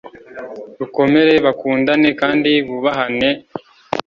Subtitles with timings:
[0.79, 3.29] rukomere bakundane kandi bubahane